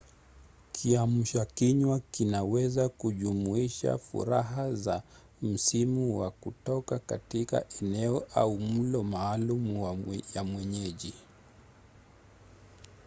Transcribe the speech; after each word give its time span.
kiamsha 0.71 1.45
kinywa 1.45 1.99
kinaweza 2.11 2.89
kujumuisha 2.89 3.97
faraha 3.97 4.73
za 4.75 5.03
misimuwa 5.41 6.31
kutoka 6.31 6.99
katika 6.99 7.65
eneo 7.81 8.23
au 8.35 8.59
mlo 8.59 9.03
maalum 9.03 10.03
ya 10.35 10.43
mwenyeji 10.43 11.13